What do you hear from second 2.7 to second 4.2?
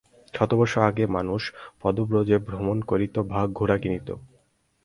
করিত বা ঘোড়া কিনিত।